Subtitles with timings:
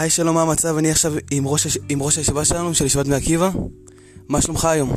[0.00, 0.76] היי שלום, מה המצב?
[0.76, 1.78] אני עכשיו עם ראש, הש...
[1.88, 3.50] עם ראש הישיבה שלנו, של ישיבת בני עקיבא.
[4.28, 4.96] מה שלומך היום?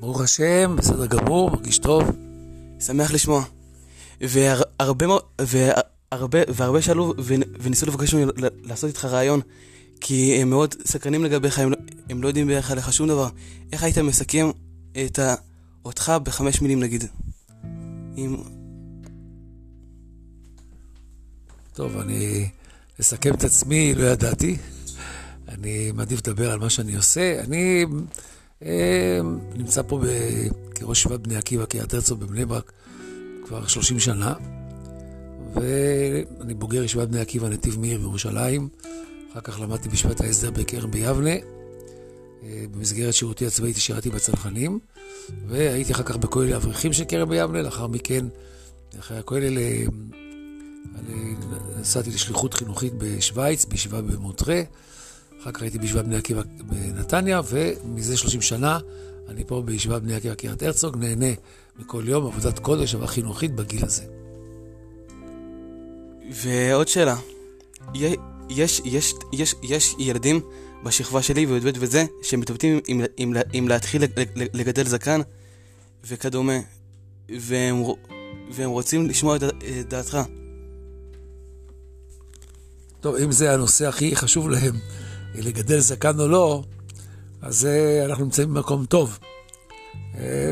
[0.00, 2.04] ברוך השם, בסדר גמור, מרגיש טוב.
[2.80, 3.44] שמח לשמוע.
[4.20, 5.06] והרבה,
[5.40, 7.14] והרבה, והרבה שאלו
[7.60, 9.40] וניסו לבקש ממני לעשות איתך רעיון,
[10.00, 11.76] כי הם מאוד סקרנים לגביך, הם, לא,
[12.10, 13.28] הם לא יודעים בערך עליך שום דבר.
[13.72, 14.50] איך היית מסכם
[15.06, 15.34] את ה...
[15.84, 17.04] אותך בחמש מילים נגיד?
[18.16, 18.36] עם...
[21.72, 22.48] טוב, אני
[23.00, 24.56] אסכם את עצמי, לא ידעתי.
[25.48, 27.40] אני מעדיף לדבר על מה שאני עושה.
[27.40, 27.86] אני
[28.62, 29.20] אה,
[29.54, 30.06] נמצא פה ב...
[30.74, 32.72] כראש שבעת בני עקיבא, קריית הרצוג בבני ברק,
[33.46, 34.34] כבר 30 שנה,
[35.54, 38.68] ואני בוגר ישיבת בני עקיבא, נתיב מאיר בירושלים.
[39.32, 41.30] אחר כך למדתי בשבט ההסדר בכרם ביבנה.
[41.30, 44.78] אה, במסגרת שירותי הצבאי שירתי בצנחנים,
[45.46, 48.24] והייתי אחר כך בכולל האברכים של כרם ביבנה, לאחר מכן,
[48.98, 49.58] אחרי הכולל,
[51.08, 54.62] אה, נסעתי לשליחות חינוכית בשוויץ, בישיבה במונטרה.
[55.42, 58.78] אחר כך הייתי בישיבת בני עקיבא בנתניה, ומזה 30 שנה
[59.28, 61.26] אני פה בישיבת בני עקיבא קריית הרצוג, נהנה
[61.78, 64.04] מכל יום עבודת קודש, עבודה חינוכית בגיל הזה.
[66.32, 67.16] ועוד שאלה,
[68.50, 70.40] יש, יש, יש, יש ילדים
[70.84, 74.02] בשכבה שלי וי"ב וזה, שמתלבטים אם, אם, אם להתחיל
[74.36, 75.20] לגדל זקן
[76.04, 76.58] וכדומה,
[77.28, 77.82] והם,
[78.52, 79.42] והם רוצים לשמוע את
[79.88, 80.18] דעתך.
[83.00, 84.74] טוב, אם זה הנושא הכי חשוב להם,
[85.34, 86.62] לגדל זקן או לא,
[87.42, 87.68] אז
[88.06, 89.18] אנחנו נמצאים במקום טוב.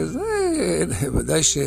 [0.04, 1.66] זה ודאי שילד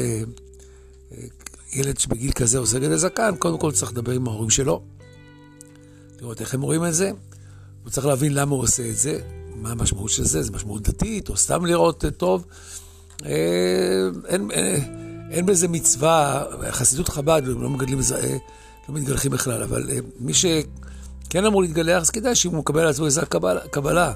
[1.98, 4.84] שבגיל כזה עושה גדל זקן, קודם כל צריך לדבר עם ההורים שלו,
[6.22, 7.12] לראות איך הם רואים את זה.
[7.84, 9.20] הוא צריך להבין למה הוא עושה את זה,
[9.56, 12.46] מה המשמעות של זה, זה משמעות דתית, או סתם לראות טוב.
[13.26, 14.52] אין, אין,
[15.32, 18.00] אין בזה מצווה, חסידות חב"ד, לא מגדלים,
[18.90, 19.90] לא מתגלחים בכלל, אבל
[20.20, 24.14] מי שכן אמור להתגלח, אז כדאי שאם הוא מקבל על עצמו איזה קבלה, קבלה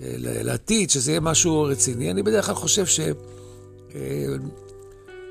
[0.00, 2.10] לעתיד, שזה יהיה משהו רציני.
[2.10, 2.84] אני בדרך כלל חושב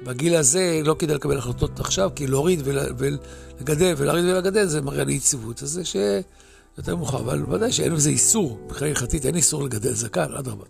[0.03, 5.13] שבגיל הזה לא כדאי לקבל החלטות עכשיו, כי להוריד ולגדל, ולהוריד ולגדל זה מראה לי
[5.13, 5.63] יציבות.
[5.63, 10.33] אז זה שיותר מאוחר, אבל ודאי שאין בזה איסור, מבחינה הלכתית אין איסור לגדל זקן,
[10.33, 10.65] אדרבה.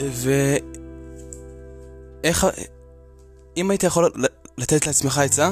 [0.00, 0.28] ו...
[2.24, 2.46] איך...
[3.56, 4.12] אם היית יכול
[4.58, 5.50] לתת לעצמך עצה,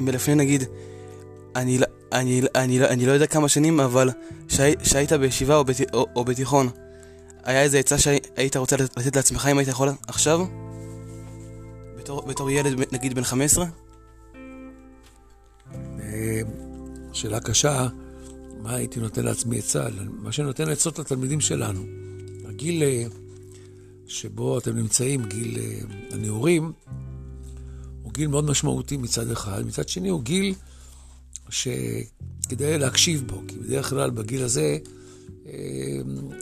[0.00, 0.64] מלפני נגיד,
[1.56, 1.78] אני,
[2.12, 4.10] אני, אני, אני לא יודע כמה שנים, אבל
[4.82, 6.68] שהיית בישיבה או, בת, או, או בתיכון,
[7.44, 10.46] היה איזה עצה שהיית רוצה לתת לעצמך אם היית יכול עכשיו?
[11.98, 13.66] בתור, בתור ילד נגיד בן 15?
[17.12, 17.86] שאלה קשה,
[18.62, 19.86] מה הייתי נותן לעצמי עצה?
[20.08, 21.80] מה שאני נותן עצות לתלמידים שלנו.
[22.48, 22.82] הגיל
[24.06, 25.58] שבו אתם נמצאים, גיל
[26.10, 26.72] הנעורים,
[28.12, 30.54] הוא גיל מאוד משמעותי מצד אחד, מצד שני הוא גיל
[31.48, 34.78] שכדאי להקשיב בו, כי בדרך כלל בגיל הזה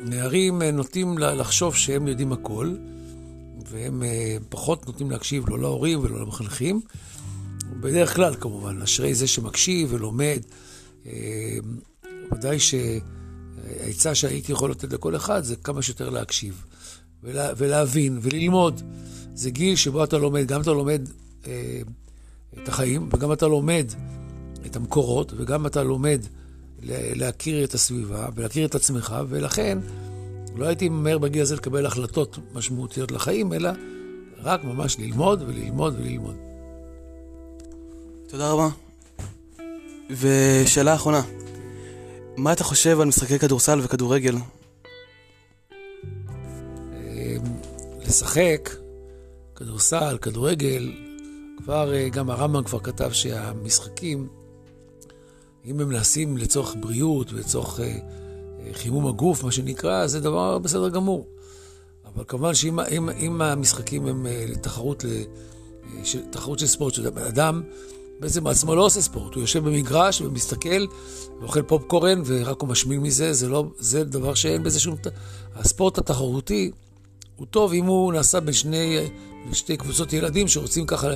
[0.05, 2.75] נערים נוטים לחשוב שהם יודעים הכל,
[3.71, 4.03] והם
[4.49, 6.81] פחות נוטים להקשיב לא להורים ולא למחנכים.
[7.81, 10.41] בדרך כלל כמובן, אשרי זה שמקשיב ולומד.
[12.33, 16.65] ודאי שהעצה שהייתי יכול לתת לכל אחד זה כמה שיותר להקשיב
[17.23, 18.81] ולה, ולהבין וללמוד.
[19.35, 23.87] זה גיל שבו אתה לומד, גם אתה לומד אה, את החיים וגם אתה לומד
[24.67, 26.21] את המקורות וגם אתה לומד
[26.83, 29.79] להכיר את הסביבה ולהכיר את עצמך, ולכן
[30.57, 33.71] לא הייתי ממהר בגיל הזה לקבל החלטות משמעותיות לחיים, אלא
[34.43, 36.37] רק ממש ללמוד וללמוד וללמוד.
[38.29, 38.69] תודה רבה.
[40.11, 41.23] ושאלה אחרונה,
[42.37, 44.35] מה אתה חושב על משחקי כדורסל וכדורגל?
[48.07, 48.71] לשחק,
[49.57, 50.93] כדורסל, כדורגל,
[51.65, 54.29] כבר, גם הרמב"ם כבר כתב שהמשחקים,
[55.65, 57.81] אם הם נעשים לצורך בריאות ולצורך
[58.73, 61.27] חימום הגוף, מה שנקרא, זה דבר בסדר גמור.
[62.15, 65.05] אבל כמובן שאם אם, אם המשחקים הם לתחרות,
[66.31, 67.63] תחרות של ספורט, שבן אדם
[68.21, 70.87] בעצם עצמו לא עושה ספורט, הוא יושב במגרש ומסתכל
[71.41, 74.97] ואוכל פופקורן ורק הוא משמין מזה, זה, לא, זה דבר שאין בזה שום...
[75.55, 76.71] הספורט התחרותי
[77.37, 78.99] הוא טוב אם הוא נעשה בין שני,
[79.53, 81.09] שתי קבוצות ילדים שרוצים ככה,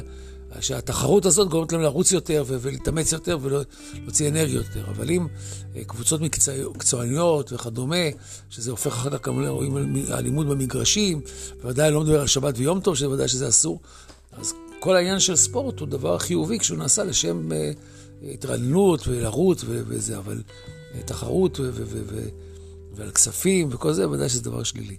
[0.60, 4.90] שהתחרות הזאת גורמת להם לרוץ יותר ולהתאמץ יותר ולהוציא אנרגיות יותר.
[4.90, 5.26] אבל אם
[5.86, 6.20] קבוצות
[6.74, 7.96] מקצועניות וכדומה,
[8.50, 11.20] שזה הופך אחר כך גם רואים אלימות במגרשים,
[11.62, 13.80] בוודאי לא מדבר על שבת ויום טוב, שוודאי שזה אסור,
[14.32, 17.48] אז כל העניין של ספורט הוא דבר חיובי כשהוא נעשה לשם
[18.32, 20.42] התרעננות ולרוץ וזה, אבל
[21.04, 21.60] תחרות
[22.94, 24.96] ועל כספים וכל זה, ודאי שזה דבר שלילי.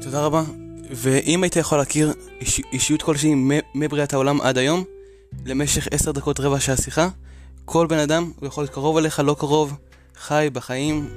[0.00, 0.63] תודה רבה.
[0.90, 3.34] ואם היית יכול להכיר איש, אישיות כלשהי
[3.74, 4.84] מבריאת העולם עד היום,
[5.46, 7.08] למשך עשר דקות רבע שעה שיחה,
[7.64, 9.72] כל בן אדם, הוא יכול להיות קרוב אליך, לא קרוב,
[10.16, 11.08] חי בחיים,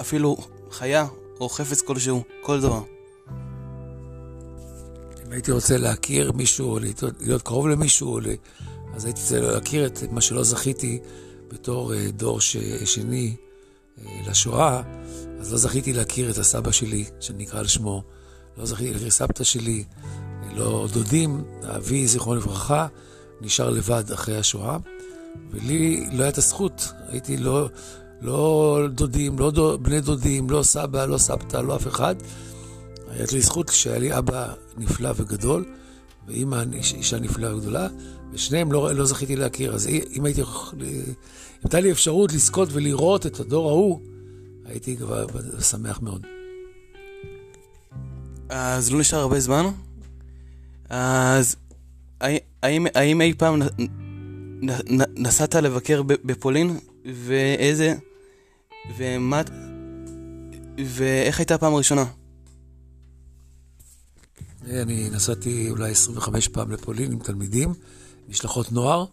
[0.00, 0.36] אפילו
[0.70, 1.06] חיה
[1.40, 2.82] או חפץ כלשהו, כל דבר.
[5.26, 8.20] אם הייתי רוצה להכיר מישהו, או להיות, להיות קרוב למישהו,
[8.94, 10.98] אז הייתי רוצה להכיר את מה שלא זכיתי
[11.48, 13.36] בתור אה, דור ש, שני
[13.98, 14.82] אה, לשואה,
[15.40, 18.02] אז לא זכיתי להכיר את הסבא שלי, שנקרא על שמו,
[18.58, 19.84] לא זכיתי להכיר סבתא שלי,
[20.56, 22.86] לא דודים, אבי, זיכרונו לברכה,
[23.40, 24.76] נשאר לבד אחרי השואה,
[25.50, 27.68] ולי לא הייתה הזכות, הייתי לא,
[28.20, 32.14] לא דודים, לא דוד, בני דודים, לא סבא, לא סבתא, לא אף אחד.
[33.10, 35.64] הייתה לי זכות שהיה לי אבא נפלא וגדול,
[36.26, 37.88] ואימא אישה נפלאה וגדולה,
[38.32, 39.74] ושניהם לא, לא זכיתי להכיר.
[39.74, 41.04] אז אם הייתי, אם
[41.62, 44.00] הייתה לי אפשרות לזכות ולראות את הדור ההוא,
[44.66, 45.26] הייתי כבר
[45.60, 46.26] שמח מאוד.
[48.48, 49.64] אז לא נשאר הרבה זמן.
[50.88, 51.56] אז
[52.62, 53.62] האם, האם אי פעם
[55.16, 56.78] נסעת לבקר בפולין?
[57.04, 57.94] ואיזה...
[58.98, 59.42] ומה...
[60.86, 62.04] ואיך הייתה הפעם הראשונה?
[64.70, 67.74] אני נסעתי אולי 25 פעם לפולין עם תלמידים,
[68.28, 69.04] משלחות נוער.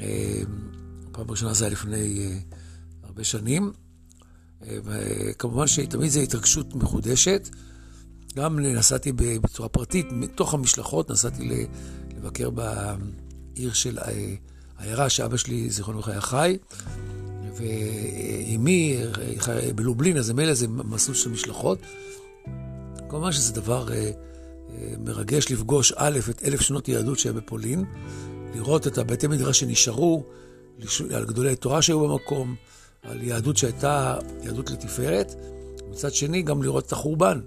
[0.00, 0.42] אה,
[1.10, 2.38] הפעם הראשונה זה היה לפני אה,
[3.02, 3.72] הרבה שנים.
[4.68, 7.48] אה, כמובן שתמיד זו התרגשות מחודשת.
[8.36, 11.66] גם נסעתי בצורה פרטית, מתוך המשלחות נסעתי
[12.16, 13.98] לבקר בעיר של
[14.78, 16.56] העיירה שאבא שלי, זיכרונו לברכה, חי,
[17.56, 18.98] ואימי
[19.74, 21.78] בלובלין, אז מילא זה מסלול של משלחות.
[23.08, 23.88] כמובן שזה דבר
[24.98, 27.84] מרגש לפגוש א', את אלף שנות יהדות שהיה בפולין,
[28.54, 30.24] לראות את הבתי מדרש שנשארו,
[31.14, 32.54] על גדולי תורה שהיו במקום,
[33.02, 35.34] על יהדות שהייתה יהדות לתפארת.
[35.90, 37.40] מצד שני, גם לראות את החורבן,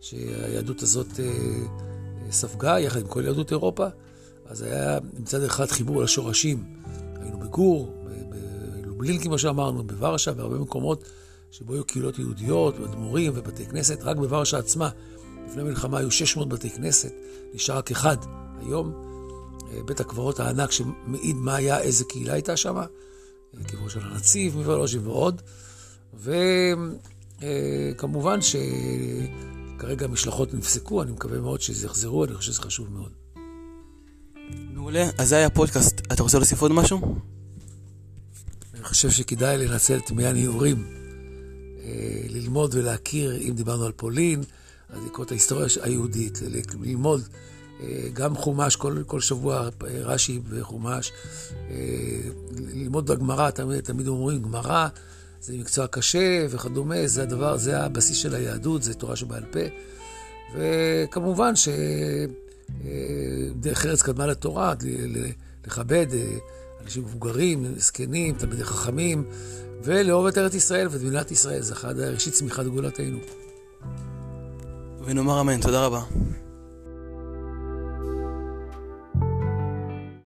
[0.00, 3.86] שהיהדות הזאת אה, אה, ספגה יחד עם כל יהדות אירופה.
[4.46, 6.64] אז היה מצד אחד חיבור לשורשים.
[7.20, 7.94] היינו בגור,
[8.82, 11.04] בלובלין, כמו שאמרנו, בוורשה, בהרבה מקומות
[11.50, 14.90] שבו היו קהילות יהודיות, אדמו"רים ובתי כנסת, רק בוורשה עצמה
[15.46, 17.12] לפני המלחמה היו 600 בתי כנסת,
[17.54, 18.16] נשאר רק אחד.
[18.60, 18.92] היום
[19.72, 22.84] אה, בית הקברות הענק שמעיד מה היה, איזה קהילה הייתה שם, אה,
[23.66, 25.42] קברו של הנציב מוולוז'ין ועוד.
[27.38, 33.12] וכמובן אה, שכרגע המשלחות נפסקו, אני מקווה מאוד שזה יחזרו, אני חושב שזה חשוב מאוד.
[34.74, 36.00] מעולה, אז זה היה פודקאסט.
[36.12, 37.16] אתה רוצה להוסיף עוד משהו?
[38.74, 40.86] אני חושב שכדאי לנצל את מי הניעורים,
[42.28, 44.42] ללמוד ולהכיר, אם דיברנו על פולין,
[44.88, 46.38] אז לקרוא את ההיסטוריה היהודית,
[46.80, 47.26] ללמוד אה,
[48.12, 49.68] גם חומש, כל, כל שבוע
[50.04, 51.12] רש"י וחומש,
[51.70, 51.76] אה,
[52.74, 54.88] ללמוד בגמרא, תמיד, תמיד אומרים גמרא,
[55.40, 59.60] זה מקצוע קשה וכדומה, זה הדבר, זה הבסיס של היהדות, זה תורה שבעל פה.
[60.54, 62.26] וכמובן שדרך
[63.86, 64.74] אה, ארץ קדמה לתורה,
[65.66, 66.06] לכבד
[66.84, 69.24] אנשים מבוגרים, זקנים, תלמידי חכמים,
[69.84, 73.18] ולאהוב את ארץ ישראל ואת מדינת ישראל, זה אחד ראשית צמיחת גאולתנו.
[75.04, 76.00] ונאמר אמן, תודה רבה.